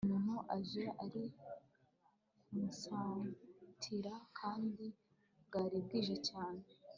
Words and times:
umuntu 0.03 0.35
aje 0.57 0.83
ari 1.03 1.23
kunsatira 2.45 4.13
kandi 4.39 4.85
bwari 5.45 5.77
bwije 5.85 6.15
cyane 6.29 6.63